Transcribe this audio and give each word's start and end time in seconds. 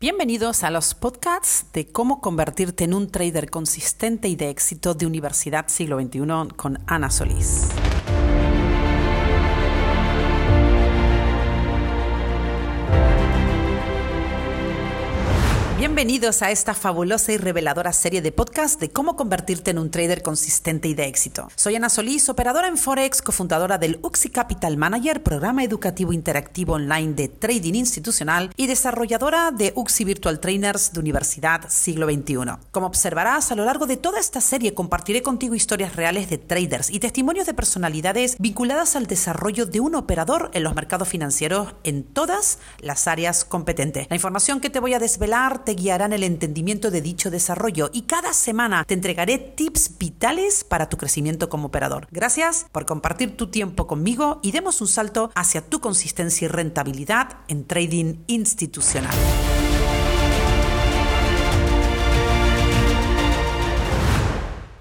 Bienvenidos 0.00 0.62
a 0.62 0.70
los 0.70 0.94
podcasts 0.94 1.66
de 1.72 1.90
cómo 1.90 2.20
convertirte 2.20 2.84
en 2.84 2.94
un 2.94 3.10
trader 3.10 3.50
consistente 3.50 4.28
y 4.28 4.36
de 4.36 4.48
éxito 4.48 4.94
de 4.94 5.06
Universidad 5.06 5.66
Siglo 5.66 6.00
XXI 6.00 6.54
con 6.54 6.78
Ana 6.86 7.10
Solís. 7.10 7.66
Bienvenidos 15.98 16.42
a 16.42 16.52
esta 16.52 16.74
fabulosa 16.74 17.32
y 17.32 17.38
reveladora 17.38 17.92
serie 17.92 18.22
de 18.22 18.30
podcast 18.30 18.78
de 18.80 18.88
cómo 18.88 19.16
convertirte 19.16 19.72
en 19.72 19.80
un 19.80 19.90
trader 19.90 20.22
consistente 20.22 20.86
y 20.86 20.94
de 20.94 21.06
éxito. 21.06 21.48
Soy 21.56 21.74
Ana 21.74 21.88
Solís, 21.88 22.28
operadora 22.28 22.68
en 22.68 22.76
Forex, 22.76 23.20
cofundadora 23.20 23.78
del 23.78 23.98
Uxi 24.02 24.30
Capital 24.30 24.76
Manager, 24.76 25.24
programa 25.24 25.64
educativo 25.64 26.12
interactivo 26.12 26.74
online 26.74 27.14
de 27.14 27.26
trading 27.26 27.74
institucional 27.74 28.52
y 28.56 28.68
desarrolladora 28.68 29.50
de 29.50 29.72
Uxi 29.74 30.04
Virtual 30.04 30.38
Trainers 30.38 30.92
de 30.92 31.00
Universidad 31.00 31.62
Siglo 31.68 32.06
XXI. 32.08 32.36
Como 32.70 32.86
observarás, 32.86 33.50
a 33.50 33.56
lo 33.56 33.64
largo 33.64 33.88
de 33.88 33.96
toda 33.96 34.20
esta 34.20 34.40
serie 34.40 34.74
compartiré 34.74 35.22
contigo 35.22 35.56
historias 35.56 35.96
reales 35.96 36.30
de 36.30 36.38
traders 36.38 36.90
y 36.90 37.00
testimonios 37.00 37.46
de 37.46 37.54
personalidades 37.54 38.36
vinculadas 38.38 38.94
al 38.94 39.08
desarrollo 39.08 39.66
de 39.66 39.80
un 39.80 39.96
operador 39.96 40.52
en 40.54 40.62
los 40.62 40.76
mercados 40.76 41.08
financieros 41.08 41.74
en 41.82 42.04
todas 42.04 42.60
las 42.78 43.08
áreas 43.08 43.44
competentes. 43.44 44.06
La 44.08 44.14
información 44.14 44.60
que 44.60 44.70
te 44.70 44.78
voy 44.78 44.94
a 44.94 45.00
desvelar 45.00 45.64
te 45.64 45.74
guiarán 45.88 46.12
el 46.12 46.22
entendimiento 46.22 46.90
de 46.90 47.00
dicho 47.00 47.30
desarrollo 47.30 47.88
y 47.94 48.02
cada 48.02 48.34
semana 48.34 48.84
te 48.84 48.92
entregaré 48.92 49.38
tips 49.38 49.96
vitales 49.98 50.62
para 50.62 50.90
tu 50.90 50.98
crecimiento 50.98 51.48
como 51.48 51.68
operador. 51.68 52.06
Gracias 52.10 52.66
por 52.72 52.84
compartir 52.84 53.38
tu 53.38 53.46
tiempo 53.46 53.86
conmigo 53.86 54.38
y 54.42 54.52
demos 54.52 54.82
un 54.82 54.88
salto 54.88 55.30
hacia 55.34 55.62
tu 55.62 55.80
consistencia 55.80 56.44
y 56.44 56.48
rentabilidad 56.48 57.38
en 57.48 57.64
trading 57.64 58.16
institucional. 58.26 59.14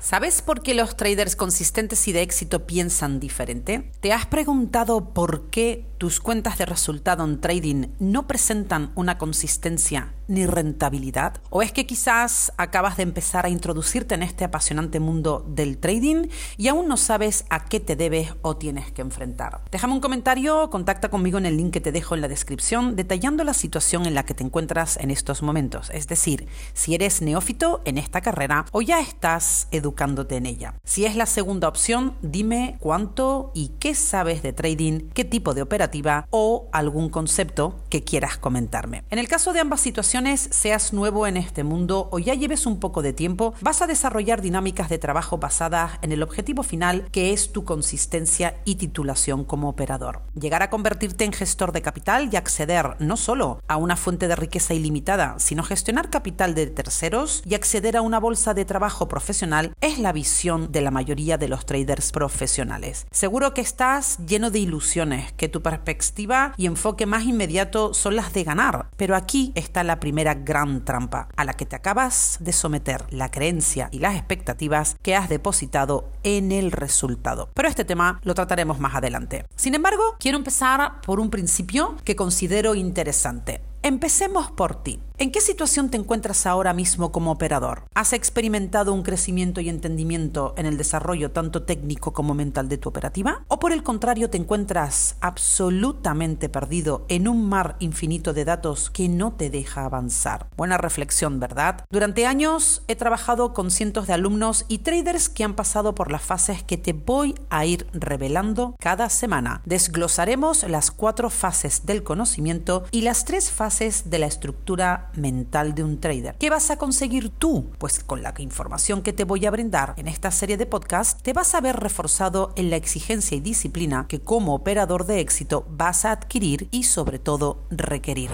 ¿Sabes 0.01 0.41
por 0.41 0.61
qué 0.61 0.73
los 0.73 0.97
traders 0.97 1.37
consistentes 1.37 2.05
y 2.09 2.11
de 2.11 2.21
éxito 2.21 2.67
piensan 2.67 3.21
diferente? 3.21 3.91
¿Te 4.01 4.11
has 4.11 4.25
preguntado 4.25 5.13
por 5.13 5.49
qué 5.49 5.85
tus 5.97 6.19
cuentas 6.19 6.57
de 6.57 6.65
resultado 6.65 7.23
en 7.23 7.39
trading 7.39 7.87
no 7.99 8.27
presentan 8.27 8.91
una 8.95 9.17
consistencia 9.17 10.13
ni 10.27 10.45
rentabilidad? 10.45 11.41
¿O 11.49 11.61
es 11.61 11.71
que 11.71 11.85
quizás 11.85 12.51
acabas 12.57 12.97
de 12.97 13.03
empezar 13.03 13.45
a 13.45 13.49
introducirte 13.49 14.15
en 14.15 14.23
este 14.23 14.43
apasionante 14.43 14.99
mundo 14.99 15.45
del 15.47 15.77
trading 15.77 16.27
y 16.57 16.67
aún 16.67 16.87
no 16.87 16.97
sabes 16.97 17.45
a 17.49 17.65
qué 17.65 17.79
te 17.79 17.95
debes 17.95 18.33
o 18.41 18.57
tienes 18.57 18.91
que 18.91 19.01
enfrentar? 19.01 19.61
Déjame 19.71 19.93
un 19.93 19.99
comentario, 19.99 20.69
contacta 20.69 21.09
conmigo 21.09 21.37
en 21.37 21.45
el 21.45 21.57
link 21.57 21.73
que 21.73 21.81
te 21.81 21.91
dejo 21.91 22.15
en 22.15 22.21
la 22.21 22.27
descripción 22.27 22.95
detallando 22.95 23.43
la 23.43 23.53
situación 23.53 24.05
en 24.05 24.13
la 24.13 24.23
que 24.23 24.33
te 24.33 24.43
encuentras 24.43 24.97
en 24.97 25.11
estos 25.11 25.41
momentos. 25.41 25.89
Es 25.91 26.07
decir, 26.07 26.47
si 26.73 26.95
eres 26.95 27.21
neófito 27.21 27.81
en 27.85 27.97
esta 27.97 28.21
carrera 28.21 28.65
o 28.71 28.81
ya 28.81 28.99
estás 28.99 29.67
educándote 29.71 30.35
en 30.35 30.45
ella. 30.45 30.73
Si 30.83 31.05
es 31.05 31.15
la 31.15 31.25
segunda 31.25 31.67
opción, 31.67 32.15
dime 32.21 32.77
cuánto 32.79 33.51
y 33.53 33.69
qué 33.79 33.95
sabes 33.95 34.43
de 34.43 34.53
trading, 34.53 35.09
qué 35.13 35.25
tipo 35.25 35.53
de 35.53 35.61
operativa 35.61 36.27
o 36.29 36.67
algún 36.71 37.09
concepto 37.09 37.79
que 37.89 38.03
quieras 38.03 38.37
comentarme. 38.37 39.03
En 39.09 39.19
el 39.19 39.27
caso 39.27 39.53
de 39.53 39.59
ambas 39.59 39.81
situaciones, 39.81 40.16
seas 40.25 40.93
nuevo 40.93 41.27
en 41.27 41.37
este 41.37 41.63
mundo 41.63 42.09
o 42.11 42.17
ya 42.17 42.33
lleves 42.33 42.65
un 42.65 42.79
poco 42.79 43.03
de 43.03 43.13
tiempo, 43.13 43.53
vas 43.61 43.83
a 43.83 43.87
desarrollar 43.87 44.41
dinámicas 44.41 44.89
de 44.89 44.97
trabajo 44.97 45.37
basadas 45.37 45.99
en 46.01 46.11
el 46.11 46.23
objetivo 46.23 46.63
final 46.63 47.07
que 47.11 47.33
es 47.33 47.51
tu 47.51 47.65
consistencia 47.65 48.55
y 48.65 48.75
titulación 48.75 49.45
como 49.45 49.69
operador. 49.69 50.21
Llegar 50.33 50.63
a 50.63 50.71
convertirte 50.71 51.23
en 51.23 51.33
gestor 51.33 51.71
de 51.71 51.83
capital 51.83 52.29
y 52.31 52.35
acceder 52.35 52.95
no 52.99 53.15
solo 53.15 53.61
a 53.67 53.77
una 53.77 53.95
fuente 53.95 54.27
de 54.27 54.35
riqueza 54.35 54.73
ilimitada, 54.73 55.35
sino 55.37 55.61
gestionar 55.61 56.09
capital 56.09 56.55
de 56.55 56.65
terceros 56.65 57.43
y 57.45 57.53
acceder 57.53 57.95
a 57.95 58.01
una 58.01 58.19
bolsa 58.19 58.55
de 58.55 58.65
trabajo 58.65 59.07
profesional 59.07 59.75
es 59.81 59.99
la 59.99 60.13
visión 60.13 60.71
de 60.71 60.81
la 60.81 60.89
mayoría 60.89 61.37
de 61.37 61.47
los 61.47 61.67
traders 61.67 62.11
profesionales. 62.11 63.05
Seguro 63.11 63.53
que 63.53 63.61
estás 63.61 64.17
lleno 64.25 64.49
de 64.49 64.59
ilusiones, 64.59 65.31
que 65.33 65.47
tu 65.47 65.61
perspectiva 65.61 66.53
y 66.57 66.65
enfoque 66.65 67.05
más 67.05 67.25
inmediato 67.25 67.93
son 67.93 68.15
las 68.15 68.33
de 68.33 68.43
ganar, 68.43 68.87
pero 68.97 69.15
aquí 69.15 69.51
está 69.53 69.83
la 69.83 69.99
primera 70.07 70.35
gran 70.35 70.85
trampa 70.85 71.27
a 71.35 71.43
la 71.43 71.55
que 71.55 71.65
te 71.65 71.75
acabas 71.75 72.37
de 72.39 72.53
someter 72.53 73.03
la 73.09 73.29
creencia 73.29 73.89
y 73.91 73.99
las 73.99 74.15
expectativas 74.15 74.95
que 75.01 75.17
has 75.17 75.27
depositado 75.27 76.09
en 76.23 76.53
el 76.53 76.71
resultado. 76.71 77.49
Pero 77.53 77.67
este 77.67 77.83
tema 77.83 78.21
lo 78.23 78.33
trataremos 78.33 78.79
más 78.79 78.95
adelante. 78.95 79.45
Sin 79.57 79.75
embargo, 79.75 80.15
quiero 80.17 80.37
empezar 80.37 81.01
por 81.01 81.19
un 81.19 81.29
principio 81.29 81.97
que 82.05 82.15
considero 82.15 82.73
interesante. 82.73 83.59
Empecemos 83.83 84.49
por 84.49 84.81
ti. 84.81 85.01
¿En 85.19 85.31
qué 85.31 85.41
situación 85.41 85.89
te 85.89 85.97
encuentras 85.97 86.45
ahora 86.45 86.73
mismo 86.73 87.11
como 87.11 87.31
operador? 87.31 87.85
¿Has 87.95 88.13
experimentado 88.13 88.93
un 88.93 89.01
crecimiento 89.01 89.59
y 89.61 89.67
entendimiento 89.67 90.53
en 90.57 90.67
el 90.67 90.77
desarrollo 90.77 91.31
tanto 91.31 91.63
técnico 91.63 92.13
como 92.13 92.35
mental 92.35 92.69
de 92.69 92.77
tu 92.77 92.89
operativa? 92.89 93.43
¿O 93.47 93.57
por 93.57 93.71
el 93.71 93.81
contrario 93.81 94.29
te 94.29 94.37
encuentras 94.37 95.15
absolutamente 95.19 96.49
perdido 96.49 97.03
en 97.09 97.27
un 97.27 97.49
mar 97.49 97.77
infinito 97.79 98.31
de 98.31 98.45
datos 98.45 98.91
que 98.91 99.09
no 99.09 99.33
te 99.33 99.49
deja 99.49 99.85
avanzar? 99.85 100.49
Buena 100.55 100.77
reflexión, 100.77 101.39
¿verdad? 101.39 101.83
Durante 101.89 102.27
años 102.27 102.83
he 102.87 102.95
trabajado 102.95 103.55
con 103.55 103.71
cientos 103.71 104.05
de 104.05 104.13
alumnos 104.13 104.65
y 104.67 104.79
traders 104.79 105.29
que 105.29 105.43
han 105.43 105.55
pasado 105.55 105.95
por 105.95 106.11
las 106.11 106.21
fases 106.21 106.61
que 106.61 106.77
te 106.77 106.93
voy 106.93 107.33
a 107.49 107.65
ir 107.65 107.87
revelando 107.91 108.75
cada 108.79 109.09
semana. 109.09 109.63
Desglosaremos 109.65 110.61
las 110.69 110.91
cuatro 110.91 111.31
fases 111.31 111.87
del 111.87 112.03
conocimiento 112.03 112.85
y 112.91 113.01
las 113.01 113.25
tres 113.25 113.49
fases 113.49 114.11
de 114.11 114.19
la 114.19 114.27
estructura 114.27 115.05
mental 115.15 115.75
de 115.75 115.83
un 115.83 115.99
trader. 115.99 116.35
¿Qué 116.39 116.49
vas 116.49 116.71
a 116.71 116.77
conseguir 116.77 117.29
tú? 117.29 117.71
Pues 117.77 118.03
con 118.03 118.21
la 118.21 118.33
información 118.37 119.01
que 119.01 119.13
te 119.13 119.23
voy 119.23 119.45
a 119.45 119.51
brindar 119.51 119.93
en 119.97 120.07
esta 120.07 120.31
serie 120.31 120.57
de 120.57 120.65
podcast, 120.65 121.21
te 121.21 121.33
vas 121.33 121.55
a 121.55 121.61
ver 121.61 121.77
reforzado 121.77 122.53
en 122.55 122.69
la 122.69 122.75
exigencia 122.75 123.37
y 123.37 123.41
disciplina 123.41 124.05
que 124.07 124.19
como 124.19 124.53
operador 124.53 125.05
de 125.05 125.19
éxito 125.19 125.65
vas 125.69 126.05
a 126.05 126.11
adquirir 126.11 126.67
y 126.71 126.83
sobre 126.83 127.19
todo 127.19 127.65
requerir 127.69 128.31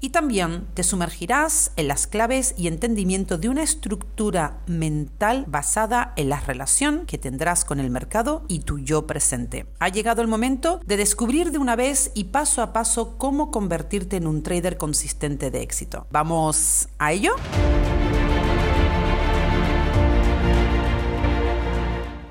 y 0.00 0.10
también 0.10 0.66
te 0.74 0.82
sumergirás 0.82 1.72
en 1.76 1.88
las 1.88 2.06
claves 2.06 2.54
y 2.56 2.68
entendimiento 2.68 3.38
de 3.38 3.48
una 3.48 3.62
estructura 3.62 4.58
mental 4.66 5.44
basada 5.48 6.12
en 6.16 6.28
la 6.28 6.40
relación 6.40 7.06
que 7.06 7.18
tendrás 7.18 7.64
con 7.64 7.80
el 7.80 7.90
mercado 7.90 8.44
y 8.48 8.60
tu 8.60 8.78
yo 8.78 9.06
presente. 9.06 9.66
Ha 9.78 9.88
llegado 9.88 10.22
el 10.22 10.28
momento 10.28 10.80
de 10.84 10.96
descubrir 10.96 11.50
de 11.50 11.58
una 11.58 11.76
vez 11.76 12.10
y 12.14 12.24
paso 12.24 12.62
a 12.62 12.72
paso 12.72 13.16
cómo 13.18 13.50
convertirte 13.50 14.16
en 14.16 14.26
un 14.26 14.42
trader 14.42 14.76
consistente 14.76 15.50
de 15.50 15.62
éxito. 15.62 16.06
¿Vamos 16.10 16.88
a 16.98 17.12
ello? 17.12 17.34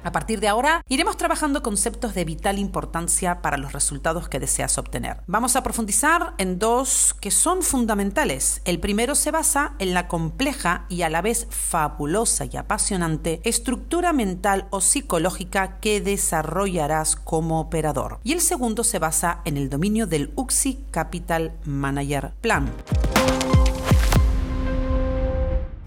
A 0.05 0.11
partir 0.11 0.39
de 0.39 0.47
ahora, 0.47 0.83
iremos 0.87 1.17
trabajando 1.17 1.63
conceptos 1.63 2.13
de 2.13 2.25
vital 2.25 2.59
importancia 2.59 3.41
para 3.41 3.57
los 3.57 3.73
resultados 3.73 4.29
que 4.29 4.39
deseas 4.39 4.77
obtener. 4.77 5.21
Vamos 5.25 5.55
a 5.55 5.63
profundizar 5.63 6.35
en 6.37 6.59
dos 6.59 7.15
que 7.19 7.31
son 7.31 7.63
fundamentales. 7.63 8.61
El 8.65 8.79
primero 8.79 9.15
se 9.15 9.31
basa 9.31 9.73
en 9.79 9.95
la 9.95 10.07
compleja 10.07 10.85
y 10.89 11.01
a 11.01 11.09
la 11.09 11.23
vez 11.23 11.47
fabulosa 11.49 12.45
y 12.45 12.55
apasionante 12.55 13.41
estructura 13.45 14.13
mental 14.13 14.67
o 14.69 14.79
psicológica 14.79 15.79
que 15.79 16.01
desarrollarás 16.01 17.15
como 17.15 17.59
operador. 17.59 18.19
Y 18.23 18.33
el 18.33 18.41
segundo 18.41 18.83
se 18.83 18.99
basa 18.99 19.41
en 19.43 19.57
el 19.57 19.71
dominio 19.71 20.05
del 20.05 20.31
UXI 20.35 20.85
Capital 20.91 21.53
Manager 21.65 22.31
Plan. 22.41 22.71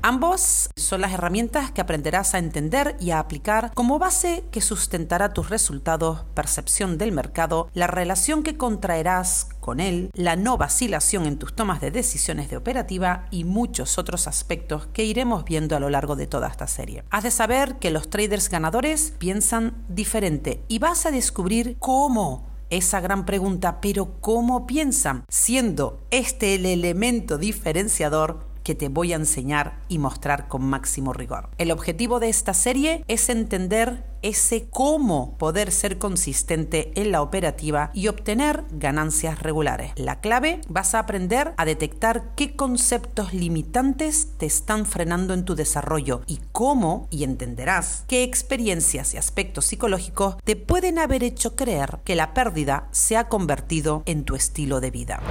Ambos 0.08 0.70
son 0.74 1.02
las 1.02 1.12
herramientas 1.12 1.70
que 1.70 1.82
aprenderás 1.82 2.34
a 2.34 2.38
entender 2.38 2.96
y 2.98 3.10
a 3.10 3.18
aplicar 3.18 3.72
como 3.74 3.98
base 3.98 4.42
que 4.50 4.62
sustentará 4.62 5.34
tus 5.34 5.50
resultados, 5.50 6.24
percepción 6.32 6.96
del 6.96 7.12
mercado, 7.12 7.68
la 7.74 7.88
relación 7.88 8.42
que 8.42 8.56
contraerás 8.56 9.50
con 9.60 9.80
él, 9.80 10.10
la 10.14 10.34
no 10.34 10.56
vacilación 10.56 11.26
en 11.26 11.38
tus 11.38 11.54
tomas 11.54 11.82
de 11.82 11.90
decisiones 11.90 12.48
de 12.48 12.56
operativa 12.56 13.26
y 13.30 13.44
muchos 13.44 13.98
otros 13.98 14.26
aspectos 14.28 14.86
que 14.94 15.04
iremos 15.04 15.44
viendo 15.44 15.76
a 15.76 15.80
lo 15.80 15.90
largo 15.90 16.16
de 16.16 16.26
toda 16.26 16.48
esta 16.48 16.68
serie. 16.68 17.04
Has 17.10 17.24
de 17.24 17.30
saber 17.30 17.74
que 17.74 17.90
los 17.90 18.08
traders 18.08 18.48
ganadores 18.48 19.12
piensan 19.18 19.84
diferente 19.90 20.62
y 20.68 20.78
vas 20.78 21.04
a 21.04 21.10
descubrir 21.10 21.76
cómo 21.78 22.48
esa 22.70 23.00
gran 23.00 23.24
pregunta, 23.24 23.80
pero 23.80 24.20
¿cómo 24.20 24.66
piensan? 24.66 25.24
Siendo 25.28 26.06
este 26.10 26.54
el 26.54 26.66
elemento 26.66 27.38
diferenciador 27.38 28.47
que 28.68 28.74
te 28.74 28.90
voy 28.90 29.14
a 29.14 29.16
enseñar 29.16 29.80
y 29.88 29.96
mostrar 29.96 30.46
con 30.46 30.62
máximo 30.62 31.14
rigor. 31.14 31.48
El 31.56 31.70
objetivo 31.70 32.20
de 32.20 32.28
esta 32.28 32.52
serie 32.52 33.02
es 33.08 33.30
entender 33.30 34.04
ese 34.20 34.68
cómo 34.68 35.38
poder 35.38 35.72
ser 35.72 35.96
consistente 35.96 36.92
en 36.94 37.10
la 37.10 37.22
operativa 37.22 37.90
y 37.94 38.08
obtener 38.08 38.64
ganancias 38.70 39.40
regulares. 39.40 39.92
La 39.96 40.20
clave 40.20 40.60
vas 40.68 40.94
a 40.94 40.98
aprender 40.98 41.54
a 41.56 41.64
detectar 41.64 42.34
qué 42.36 42.56
conceptos 42.56 43.32
limitantes 43.32 44.34
te 44.36 44.44
están 44.44 44.84
frenando 44.84 45.32
en 45.32 45.46
tu 45.46 45.54
desarrollo 45.54 46.20
y 46.26 46.38
cómo, 46.52 47.08
y 47.08 47.24
entenderás 47.24 48.04
qué 48.06 48.22
experiencias 48.22 49.14
y 49.14 49.16
aspectos 49.16 49.64
psicológicos 49.64 50.36
te 50.44 50.56
pueden 50.56 50.98
haber 50.98 51.24
hecho 51.24 51.56
creer 51.56 52.00
que 52.04 52.16
la 52.16 52.34
pérdida 52.34 52.88
se 52.90 53.16
ha 53.16 53.30
convertido 53.30 54.02
en 54.04 54.24
tu 54.24 54.34
estilo 54.34 54.82
de 54.82 54.90
vida. 54.90 55.22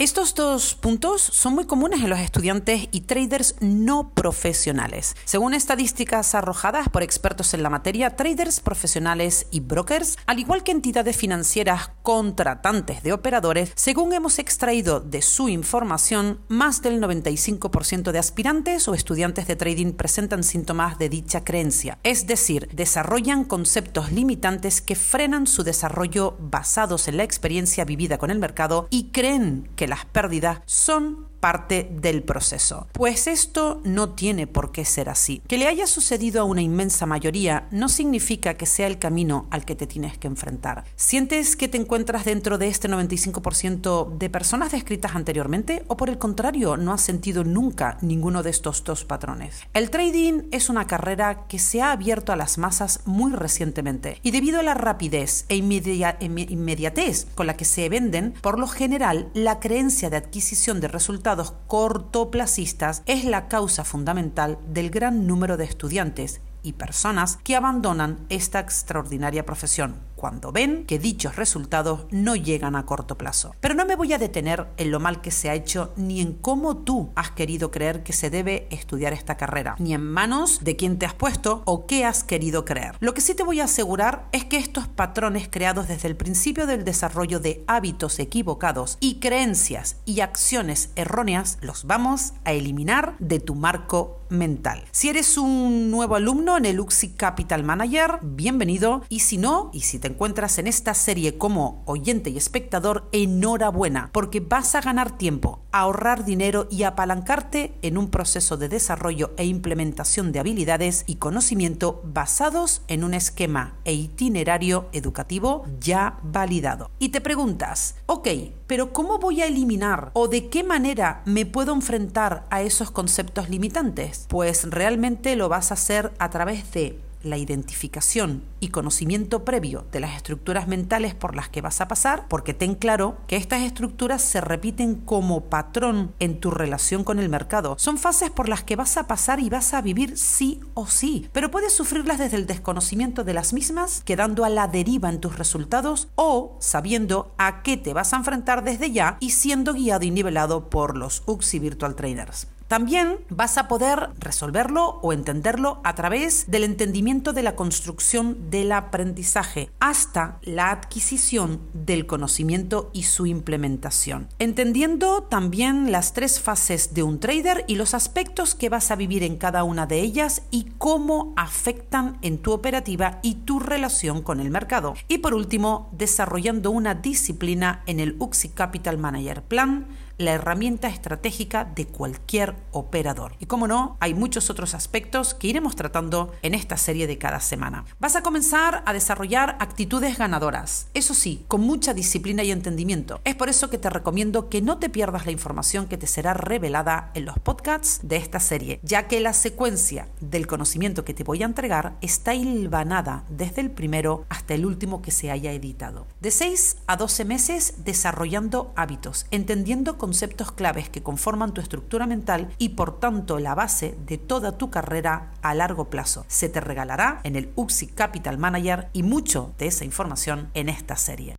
Estos 0.00 0.34
dos 0.34 0.76
puntos 0.76 1.20
son 1.20 1.54
muy 1.54 1.66
comunes 1.66 2.00
en 2.00 2.08
los 2.08 2.20
estudiantes 2.20 2.88
y 2.90 3.02
traders 3.02 3.56
no 3.60 4.14
profesionales. 4.14 5.14
Según 5.26 5.52
estadísticas 5.52 6.34
arrojadas 6.34 6.88
por 6.88 7.02
expertos 7.02 7.52
en 7.52 7.62
la 7.62 7.68
materia, 7.68 8.16
traders 8.16 8.60
profesionales 8.60 9.46
y 9.50 9.60
brokers, 9.60 10.16
al 10.24 10.38
igual 10.38 10.62
que 10.62 10.72
entidades 10.72 11.18
financieras 11.18 11.90
contratantes 12.02 13.02
de 13.02 13.12
operadores, 13.12 13.72
según 13.74 14.14
hemos 14.14 14.38
extraído 14.38 15.00
de 15.00 15.20
su 15.20 15.50
información, 15.50 16.40
más 16.48 16.80
del 16.80 16.98
95% 16.98 18.10
de 18.10 18.18
aspirantes 18.18 18.88
o 18.88 18.94
estudiantes 18.94 19.46
de 19.48 19.56
trading 19.56 19.92
presentan 19.92 20.44
síntomas 20.44 20.98
de 20.98 21.10
dicha 21.10 21.44
creencia, 21.44 21.98
es 22.04 22.26
decir, 22.26 22.70
desarrollan 22.72 23.44
conceptos 23.44 24.12
limitantes 24.12 24.80
que 24.80 24.94
frenan 24.94 25.46
su 25.46 25.62
desarrollo 25.62 26.38
basados 26.40 27.06
en 27.06 27.18
la 27.18 27.24
experiencia 27.24 27.84
vivida 27.84 28.16
con 28.16 28.30
el 28.30 28.38
mercado 28.38 28.88
y 28.88 29.10
creen 29.10 29.68
que 29.76 29.89
las 29.90 30.04
pérdidas 30.04 30.60
son 30.66 31.29
parte 31.40 31.90
del 31.90 32.22
proceso. 32.22 32.86
Pues 32.92 33.26
esto 33.26 33.80
no 33.84 34.10
tiene 34.10 34.46
por 34.46 34.72
qué 34.72 34.84
ser 34.84 35.08
así. 35.08 35.42
Que 35.48 35.58
le 35.58 35.66
haya 35.66 35.86
sucedido 35.86 36.42
a 36.42 36.44
una 36.44 36.62
inmensa 36.62 37.06
mayoría 37.06 37.66
no 37.70 37.88
significa 37.88 38.54
que 38.54 38.66
sea 38.66 38.86
el 38.86 38.98
camino 38.98 39.46
al 39.50 39.64
que 39.64 39.74
te 39.74 39.86
tienes 39.86 40.18
que 40.18 40.28
enfrentar. 40.28 40.84
¿Sientes 40.96 41.56
que 41.56 41.68
te 41.68 41.78
encuentras 41.78 42.24
dentro 42.24 42.58
de 42.58 42.68
este 42.68 42.88
95% 42.88 44.18
de 44.18 44.30
personas 44.30 44.72
descritas 44.72 45.16
anteriormente 45.16 45.84
o 45.88 45.96
por 45.96 46.10
el 46.10 46.18
contrario 46.18 46.76
no 46.76 46.92
has 46.92 47.00
sentido 47.00 47.42
nunca 47.42 47.98
ninguno 48.02 48.42
de 48.42 48.50
estos 48.50 48.84
dos 48.84 49.04
patrones? 49.04 49.62
El 49.72 49.90
trading 49.90 50.42
es 50.50 50.68
una 50.68 50.86
carrera 50.86 51.46
que 51.48 51.58
se 51.58 51.80
ha 51.80 51.92
abierto 51.92 52.32
a 52.32 52.36
las 52.36 52.58
masas 52.58 53.00
muy 53.06 53.32
recientemente 53.32 54.18
y 54.22 54.30
debido 54.30 54.60
a 54.60 54.62
la 54.62 54.74
rapidez 54.74 55.46
e 55.48 55.56
inmediatez 55.56 57.26
con 57.34 57.46
la 57.46 57.56
que 57.56 57.64
se 57.64 57.88
venden, 57.88 58.34
por 58.42 58.58
lo 58.58 58.66
general 58.66 59.30
la 59.32 59.58
creencia 59.60 60.10
de 60.10 60.18
adquisición 60.18 60.80
de 60.80 60.88
resultados 60.88 61.29
cortoplacistas 61.66 63.02
es 63.06 63.24
la 63.24 63.48
causa 63.48 63.84
fundamental 63.84 64.58
del 64.66 64.90
gran 64.90 65.26
número 65.26 65.56
de 65.56 65.64
estudiantes 65.64 66.40
y 66.62 66.74
personas 66.74 67.38
que 67.44 67.56
abandonan 67.56 68.18
esta 68.28 68.60
extraordinaria 68.60 69.46
profesión 69.46 69.96
cuando 70.20 70.52
ven 70.52 70.84
que 70.84 70.98
dichos 70.98 71.36
resultados 71.36 72.04
no 72.10 72.36
llegan 72.36 72.76
a 72.76 72.84
corto 72.84 73.16
plazo. 73.16 73.54
Pero 73.58 73.72
no 73.72 73.86
me 73.86 73.96
voy 73.96 74.12
a 74.12 74.18
detener 74.18 74.66
en 74.76 74.90
lo 74.90 75.00
mal 75.00 75.22
que 75.22 75.30
se 75.30 75.48
ha 75.48 75.54
hecho 75.54 75.94
ni 75.96 76.20
en 76.20 76.34
cómo 76.34 76.76
tú 76.76 77.10
has 77.16 77.30
querido 77.30 77.70
creer 77.70 78.02
que 78.02 78.12
se 78.12 78.28
debe 78.28 78.68
estudiar 78.70 79.14
esta 79.14 79.38
carrera, 79.38 79.76
ni 79.78 79.94
en 79.94 80.04
manos 80.04 80.62
de 80.62 80.76
quién 80.76 80.98
te 80.98 81.06
has 81.06 81.14
puesto 81.14 81.62
o 81.64 81.86
qué 81.86 82.04
has 82.04 82.22
querido 82.22 82.66
creer. 82.66 82.96
Lo 83.00 83.14
que 83.14 83.22
sí 83.22 83.34
te 83.34 83.44
voy 83.44 83.60
a 83.60 83.64
asegurar 83.64 84.28
es 84.32 84.44
que 84.44 84.58
estos 84.58 84.88
patrones 84.88 85.48
creados 85.50 85.88
desde 85.88 86.08
el 86.08 86.16
principio 86.16 86.66
del 86.66 86.84
desarrollo 86.84 87.40
de 87.40 87.64
hábitos 87.66 88.18
equivocados 88.18 88.98
y 89.00 89.20
creencias 89.20 89.96
y 90.04 90.20
acciones 90.20 90.90
erróneas 90.96 91.56
los 91.62 91.86
vamos 91.86 92.34
a 92.44 92.52
eliminar 92.52 93.16
de 93.20 93.40
tu 93.40 93.54
marco 93.54 94.20
mental. 94.28 94.84
Si 94.92 95.08
eres 95.08 95.38
un 95.38 95.90
nuevo 95.90 96.14
alumno 96.14 96.56
en 96.56 96.66
el 96.66 96.78
UXI 96.78 97.10
Capital 97.10 97.64
Manager, 97.64 98.18
bienvenido 98.22 99.02
y 99.08 99.20
si 99.20 99.38
no, 99.38 99.70
y 99.72 99.80
si 99.80 99.98
te 99.98 100.09
encuentras 100.10 100.58
en 100.58 100.66
esta 100.66 100.94
serie 100.94 101.38
como 101.38 101.82
oyente 101.86 102.30
y 102.30 102.36
espectador, 102.36 103.08
enhorabuena, 103.12 104.10
porque 104.12 104.40
vas 104.40 104.74
a 104.74 104.80
ganar 104.80 105.16
tiempo, 105.16 105.60
ahorrar 105.72 106.24
dinero 106.24 106.66
y 106.70 106.82
apalancarte 106.82 107.74
en 107.82 107.96
un 107.96 108.10
proceso 108.10 108.56
de 108.56 108.68
desarrollo 108.68 109.32
e 109.36 109.44
implementación 109.44 110.32
de 110.32 110.40
habilidades 110.40 111.04
y 111.06 111.16
conocimiento 111.16 112.02
basados 112.04 112.82
en 112.88 113.04
un 113.04 113.14
esquema 113.14 113.74
e 113.84 113.94
itinerario 113.94 114.88
educativo 114.92 115.64
ya 115.80 116.18
validado. 116.22 116.90
Y 116.98 117.10
te 117.10 117.20
preguntas, 117.20 117.96
ok, 118.06 118.28
pero 118.66 118.92
¿cómo 118.92 119.18
voy 119.18 119.42
a 119.42 119.46
eliminar 119.46 120.10
o 120.14 120.28
de 120.28 120.48
qué 120.48 120.62
manera 120.62 121.22
me 121.24 121.46
puedo 121.46 121.72
enfrentar 121.72 122.44
a 122.50 122.62
esos 122.62 122.90
conceptos 122.90 123.48
limitantes? 123.48 124.26
Pues 124.28 124.68
realmente 124.70 125.36
lo 125.36 125.48
vas 125.48 125.70
a 125.70 125.74
hacer 125.74 126.12
a 126.18 126.30
través 126.30 126.70
de 126.72 126.98
la 127.22 127.36
identificación 127.36 128.42
y 128.60 128.68
conocimiento 128.68 129.44
previo 129.44 129.84
de 129.92 130.00
las 130.00 130.16
estructuras 130.16 130.68
mentales 130.68 131.14
por 131.14 131.34
las 131.34 131.48
que 131.48 131.60
vas 131.60 131.80
a 131.80 131.88
pasar, 131.88 132.26
porque 132.28 132.54
ten 132.54 132.74
claro 132.74 133.18
que 133.26 133.36
estas 133.36 133.62
estructuras 133.62 134.22
se 134.22 134.40
repiten 134.40 134.94
como 134.94 135.44
patrón 135.44 136.14
en 136.18 136.40
tu 136.40 136.50
relación 136.50 137.04
con 137.04 137.18
el 137.18 137.28
mercado. 137.28 137.76
Son 137.78 137.98
fases 137.98 138.30
por 138.30 138.48
las 138.48 138.64
que 138.64 138.76
vas 138.76 138.96
a 138.96 139.06
pasar 139.06 139.40
y 139.40 139.50
vas 139.50 139.74
a 139.74 139.82
vivir 139.82 140.16
sí 140.16 140.60
o 140.74 140.86
sí, 140.86 141.28
pero 141.32 141.50
puedes 141.50 141.72
sufrirlas 141.72 142.18
desde 142.18 142.36
el 142.36 142.46
desconocimiento 142.46 143.24
de 143.24 143.34
las 143.34 143.52
mismas, 143.52 144.02
quedando 144.04 144.44
a 144.44 144.48
la 144.48 144.68
deriva 144.68 145.08
en 145.08 145.20
tus 145.20 145.38
resultados 145.38 146.08
o 146.14 146.56
sabiendo 146.60 147.34
a 147.38 147.62
qué 147.62 147.76
te 147.76 147.92
vas 147.92 148.12
a 148.12 148.16
enfrentar 148.16 148.64
desde 148.64 148.90
ya 148.92 149.16
y 149.20 149.30
siendo 149.30 149.74
guiado 149.74 150.04
y 150.04 150.10
nivelado 150.10 150.70
por 150.70 150.96
los 150.96 151.22
UXI 151.26 151.58
Virtual 151.58 151.94
Trainers. 151.94 152.48
También 152.70 153.16
vas 153.30 153.58
a 153.58 153.66
poder 153.66 154.10
resolverlo 154.20 155.00
o 155.02 155.12
entenderlo 155.12 155.80
a 155.82 155.96
través 155.96 156.48
del 156.52 156.62
entendimiento 156.62 157.32
de 157.32 157.42
la 157.42 157.56
construcción 157.56 158.48
del 158.48 158.70
aprendizaje 158.70 159.72
hasta 159.80 160.38
la 160.42 160.70
adquisición 160.70 161.62
del 161.74 162.06
conocimiento 162.06 162.88
y 162.92 163.02
su 163.02 163.26
implementación. 163.26 164.28
Entendiendo 164.38 165.24
también 165.24 165.90
las 165.90 166.12
tres 166.12 166.38
fases 166.38 166.94
de 166.94 167.02
un 167.02 167.18
trader 167.18 167.64
y 167.66 167.74
los 167.74 167.92
aspectos 167.92 168.54
que 168.54 168.68
vas 168.68 168.92
a 168.92 168.96
vivir 168.96 169.24
en 169.24 169.36
cada 169.36 169.64
una 169.64 169.86
de 169.86 169.98
ellas 169.98 170.42
y 170.52 170.66
cómo 170.78 171.34
afectan 171.36 172.18
en 172.22 172.38
tu 172.38 172.52
operativa 172.52 173.18
y 173.24 173.34
tu 173.34 173.58
relación 173.58 174.22
con 174.22 174.38
el 174.38 174.50
mercado. 174.50 174.94
Y 175.08 175.18
por 175.18 175.34
último, 175.34 175.90
desarrollando 175.90 176.70
una 176.70 176.94
disciplina 176.94 177.82
en 177.86 177.98
el 177.98 178.14
UXI 178.20 178.50
Capital 178.50 178.96
Manager 178.96 179.42
Plan 179.42 179.88
la 180.20 180.32
herramienta 180.32 180.88
estratégica 180.88 181.64
de 181.64 181.86
cualquier 181.86 182.54
operador. 182.72 183.34
Y 183.38 183.46
como 183.46 183.66
no, 183.66 183.96
hay 184.00 184.14
muchos 184.14 184.50
otros 184.50 184.74
aspectos 184.74 185.34
que 185.34 185.48
iremos 185.48 185.76
tratando 185.76 186.32
en 186.42 186.54
esta 186.54 186.76
serie 186.76 187.06
de 187.06 187.18
cada 187.18 187.40
semana. 187.40 187.84
Vas 187.98 188.16
a 188.16 188.22
comenzar 188.22 188.82
a 188.84 188.92
desarrollar 188.92 189.56
actitudes 189.60 190.18
ganadoras, 190.18 190.88
eso 190.92 191.14
sí, 191.14 191.44
con 191.48 191.62
mucha 191.62 191.94
disciplina 191.94 192.42
y 192.42 192.50
entendimiento. 192.50 193.20
Es 193.24 193.34
por 193.34 193.48
eso 193.48 193.70
que 193.70 193.78
te 193.78 193.88
recomiendo 193.88 194.50
que 194.50 194.60
no 194.60 194.78
te 194.78 194.90
pierdas 194.90 195.24
la 195.24 195.32
información 195.32 195.86
que 195.86 195.96
te 195.96 196.06
será 196.06 196.34
revelada 196.34 197.10
en 197.14 197.24
los 197.24 197.38
podcasts 197.38 198.00
de 198.02 198.16
esta 198.16 198.40
serie, 198.40 198.80
ya 198.82 199.08
que 199.08 199.20
la 199.20 199.32
secuencia 199.32 200.08
del 200.20 200.46
conocimiento 200.46 201.04
que 201.04 201.14
te 201.14 201.24
voy 201.24 201.42
a 201.42 201.46
entregar 201.46 201.96
está 202.02 202.34
hilvanada 202.34 203.24
desde 203.30 203.62
el 203.62 203.70
primero 203.70 204.26
hasta 204.28 204.54
el 204.54 204.66
último 204.66 205.00
que 205.00 205.12
se 205.12 205.30
haya 205.30 205.52
editado. 205.52 206.06
De 206.20 206.30
6 206.30 206.76
a 206.86 206.96
12 206.96 207.24
meses 207.24 207.74
desarrollando 207.78 208.72
hábitos, 208.76 209.26
entendiendo 209.30 209.96
con 209.96 210.09
conceptos 210.10 210.50
claves 210.50 210.88
que 210.88 211.04
conforman 211.04 211.54
tu 211.54 211.60
estructura 211.60 212.04
mental 212.04 212.48
y 212.58 212.70
por 212.70 212.98
tanto 212.98 213.38
la 213.38 213.54
base 213.54 213.96
de 214.06 214.18
toda 214.18 214.58
tu 214.58 214.68
carrera 214.68 215.30
a 215.40 215.54
largo 215.54 215.88
plazo. 215.88 216.24
Se 216.26 216.48
te 216.48 216.58
regalará 216.58 217.20
en 217.22 217.36
el 217.36 217.52
UXI 217.54 217.86
Capital 217.86 218.36
Manager 218.36 218.88
y 218.92 219.04
mucho 219.04 219.54
de 219.56 219.68
esa 219.68 219.84
información 219.84 220.50
en 220.54 220.68
esta 220.68 220.96
serie. 220.96 221.36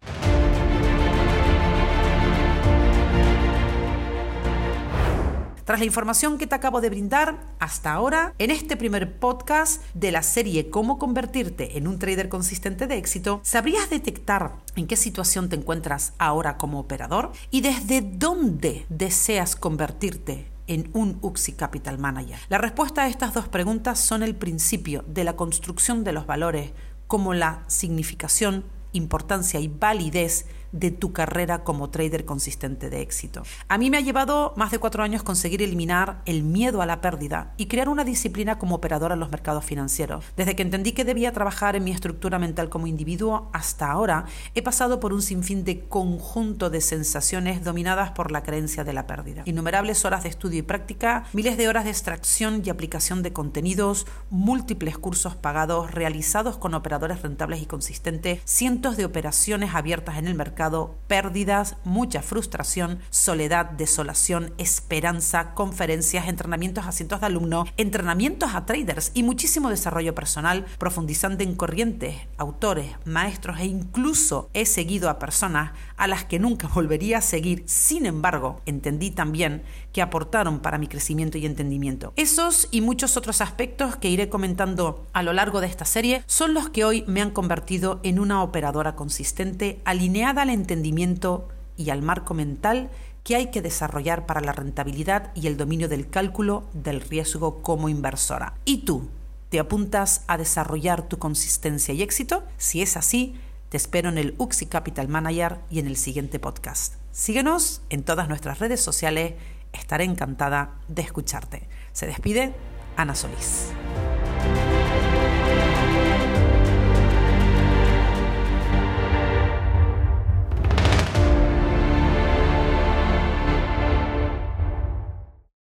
Tras 5.65 5.79
la 5.79 5.85
información 5.85 6.37
que 6.37 6.47
te 6.47 6.55
acabo 6.55 6.81
de 6.81 6.89
brindar 6.89 7.37
hasta 7.59 7.93
ahora, 7.93 8.33
en 8.39 8.49
este 8.49 8.75
primer 8.77 9.19
podcast 9.19 9.83
de 9.93 10.11
la 10.11 10.23
serie 10.23 10.69
Cómo 10.69 10.97
convertirte 10.97 11.77
en 11.77 11.87
un 11.87 11.99
trader 11.99 12.29
consistente 12.29 12.87
de 12.87 12.97
éxito, 12.97 13.41
¿sabrías 13.43 13.89
detectar 13.89 14.55
en 14.75 14.87
qué 14.87 14.95
situación 14.95 15.49
te 15.49 15.55
encuentras 15.55 16.13
ahora 16.17 16.57
como 16.57 16.79
operador 16.79 17.31
y 17.51 17.61
desde 17.61 18.01
dónde 18.01 18.85
deseas 18.89 19.55
convertirte 19.55 20.47
en 20.65 20.89
un 20.93 21.19
UXI 21.21 21.53
Capital 21.53 21.99
Manager? 21.99 22.39
La 22.49 22.57
respuesta 22.57 23.03
a 23.03 23.07
estas 23.07 23.33
dos 23.33 23.47
preguntas 23.47 23.99
son 23.99 24.23
el 24.23 24.35
principio 24.35 25.03
de 25.07 25.23
la 25.23 25.35
construcción 25.35 26.03
de 26.03 26.13
los 26.13 26.25
valores 26.25 26.71
como 27.05 27.33
la 27.33 27.63
significación, 27.67 28.65
importancia 28.93 29.59
y 29.59 29.67
validez 29.67 30.47
de 30.71 30.91
tu 30.91 31.11
carrera 31.11 31.63
como 31.63 31.89
trader 31.89 32.25
consistente 32.25 32.89
de 32.89 33.01
éxito. 33.01 33.43
A 33.67 33.77
mí 33.77 33.89
me 33.89 33.97
ha 33.97 34.01
llevado 34.01 34.53
más 34.55 34.71
de 34.71 34.79
cuatro 34.79 35.03
años 35.03 35.23
conseguir 35.23 35.61
eliminar 35.61 36.21
el 36.25 36.43
miedo 36.43 36.81
a 36.81 36.85
la 36.85 37.01
pérdida 37.01 37.53
y 37.57 37.65
crear 37.65 37.89
una 37.89 38.03
disciplina 38.03 38.57
como 38.57 38.75
operadora 38.75 39.15
en 39.15 39.19
los 39.19 39.31
mercados 39.31 39.65
financieros. 39.65 40.23
Desde 40.37 40.55
que 40.55 40.63
entendí 40.63 40.93
que 40.93 41.05
debía 41.05 41.33
trabajar 41.33 41.75
en 41.75 41.83
mi 41.83 41.91
estructura 41.91 42.39
mental 42.39 42.69
como 42.69 42.87
individuo 42.87 43.49
hasta 43.53 43.91
ahora, 43.91 44.25
he 44.55 44.61
pasado 44.61 44.99
por 44.99 45.13
un 45.13 45.21
sinfín 45.21 45.63
de 45.63 45.81
conjunto 45.81 46.69
de 46.69 46.81
sensaciones 46.81 47.63
dominadas 47.63 48.11
por 48.11 48.31
la 48.31 48.43
creencia 48.43 48.83
de 48.83 48.93
la 48.93 49.07
pérdida. 49.07 49.43
Innumerables 49.45 50.05
horas 50.05 50.23
de 50.23 50.29
estudio 50.29 50.59
y 50.59 50.63
práctica, 50.63 51.25
miles 51.33 51.57
de 51.57 51.67
horas 51.67 51.83
de 51.83 51.91
extracción 51.91 52.61
y 52.65 52.69
aplicación 52.69 53.23
de 53.23 53.33
contenidos, 53.33 54.07
múltiples 54.29 54.97
cursos 54.97 55.35
pagados 55.35 55.91
realizados 55.91 56.57
con 56.57 56.73
operadores 56.73 57.21
rentables 57.21 57.61
y 57.61 57.65
consistentes, 57.65 58.41
cientos 58.45 58.97
de 58.97 59.05
operaciones 59.05 59.75
abiertas 59.75 60.17
en 60.17 60.27
el 60.27 60.35
mercado 60.35 60.60
pérdidas, 61.07 61.75
mucha 61.83 62.21
frustración, 62.21 62.99
soledad, 63.09 63.65
desolación, 63.71 64.53
esperanza, 64.57 65.53
conferencias, 65.53 66.27
entrenamientos 66.27 66.85
a 66.85 66.91
cientos 66.91 67.21
de 67.21 67.25
alumnos, 67.25 67.69
entrenamientos 67.77 68.53
a 68.53 68.65
traders 68.65 69.11
y 69.13 69.23
muchísimo 69.23 69.69
desarrollo 69.69 70.13
personal, 70.13 70.65
profundizando 70.77 71.43
en 71.43 71.55
corrientes, 71.55 72.15
autores, 72.37 72.91
maestros 73.05 73.59
e 73.59 73.65
incluso 73.65 74.49
he 74.53 74.65
seguido 74.65 75.09
a 75.09 75.17
personas 75.19 75.71
a 75.97 76.07
las 76.07 76.25
que 76.25 76.39
nunca 76.39 76.67
volvería 76.73 77.17
a 77.17 77.21
seguir. 77.21 77.63
Sin 77.65 78.05
embargo, 78.05 78.61
entendí 78.65 79.11
también 79.11 79.63
que 79.93 80.01
aportaron 80.01 80.59
para 80.59 80.77
mi 80.77 80.87
crecimiento 80.87 81.37
y 81.37 81.45
entendimiento. 81.45 82.13
Esos 82.15 82.67
y 82.71 82.81
muchos 82.81 83.17
otros 83.17 83.41
aspectos 83.41 83.95
que 83.95 84.09
iré 84.09 84.29
comentando 84.29 85.07
a 85.13 85.23
lo 85.23 85.33
largo 85.33 85.59
de 85.59 85.67
esta 85.67 85.85
serie 85.85 86.23
son 86.27 86.53
los 86.53 86.69
que 86.69 86.85
hoy 86.85 87.03
me 87.07 87.21
han 87.21 87.31
convertido 87.31 87.99
en 88.03 88.19
una 88.19 88.43
operadora 88.43 88.95
consistente, 88.95 89.81
alineada 89.85 90.43
al 90.43 90.50
entendimiento 90.53 91.47
y 91.77 91.89
al 91.89 92.01
marco 92.01 92.33
mental 92.33 92.89
que 93.23 93.35
hay 93.35 93.51
que 93.51 93.61
desarrollar 93.61 94.25
para 94.25 94.41
la 94.41 94.51
rentabilidad 94.51 95.31
y 95.35 95.47
el 95.47 95.57
dominio 95.57 95.87
del 95.87 96.09
cálculo 96.09 96.63
del 96.73 97.01
riesgo 97.01 97.61
como 97.61 97.89
inversora. 97.89 98.55
¿Y 98.65 98.79
tú? 98.79 99.09
¿Te 99.49 99.59
apuntas 99.59 100.23
a 100.27 100.37
desarrollar 100.37 101.07
tu 101.07 101.19
consistencia 101.19 101.93
y 101.93 102.01
éxito? 102.01 102.43
Si 102.57 102.81
es 102.81 102.97
así, 102.97 103.35
te 103.69 103.77
espero 103.77 104.09
en 104.09 104.17
el 104.17 104.35
Uxi 104.37 104.65
Capital 104.65 105.07
Manager 105.07 105.59
y 105.69 105.79
en 105.79 105.87
el 105.87 105.97
siguiente 105.97 106.39
podcast. 106.39 106.95
Síguenos 107.11 107.81
en 107.89 108.03
todas 108.03 108.27
nuestras 108.29 108.59
redes 108.59 108.81
sociales, 108.81 109.33
estaré 109.73 110.05
encantada 110.05 110.79
de 110.87 111.01
escucharte. 111.01 111.67
Se 111.91 112.07
despide 112.07 112.53
Ana 112.95 113.15
Solís. 113.15 113.71